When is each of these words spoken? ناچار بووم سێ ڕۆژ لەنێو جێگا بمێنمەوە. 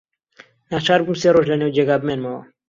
ناچار 0.71 0.99
بووم 1.05 1.15
سێ 1.21 1.29
ڕۆژ 1.35 1.45
لەنێو 1.51 1.73
جێگا 1.75 1.95
بمێنمەوە. 2.01 2.41